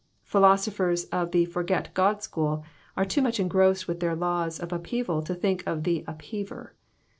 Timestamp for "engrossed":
3.39-3.87